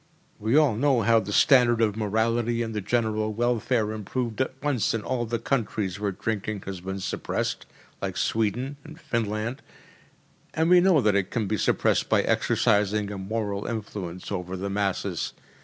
[0.39, 4.95] We all know how the standard of morality and the general welfare improved at once
[4.95, 7.67] in all the countries where drinking has been suppressed
[8.01, 9.61] like Sweden and Finland,
[10.55, 14.71] and we know that it can be suppressed by exercising a moral influence over the
[14.71, 15.33] masses.